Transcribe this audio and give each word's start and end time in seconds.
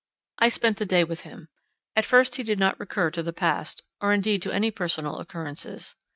I 0.39 0.49
spent 0.49 0.77
the 0.77 0.85
day 0.87 1.03
with 1.03 1.21
him. 1.21 1.47
At 1.95 2.05
first 2.07 2.37
he 2.37 2.41
did 2.41 2.57
not 2.57 2.79
recur 2.79 3.11
to 3.11 3.21
the 3.21 3.31
past, 3.31 3.83
or 4.01 4.11
indeed 4.13 4.41
to 4.41 4.51
any 4.51 4.71
personal 4.71 5.19
occurrences. 5.19 5.95